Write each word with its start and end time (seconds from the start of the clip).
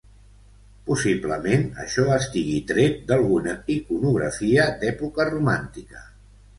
Possiblement 0.87 1.67
això 1.83 2.07
estigui 2.17 2.57
tret 2.73 2.99
d'alguna 3.13 3.57
iconografia 3.77 4.69
d'època 4.83 5.33
romàntica. 5.35 6.09